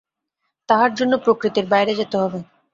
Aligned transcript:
তার 0.69 0.89
জন্য 0.93 1.13
প্রকৃতির 1.25 1.65
বাইরে 1.65 1.93
যেতে 1.95 2.15
হবে। 2.17 2.39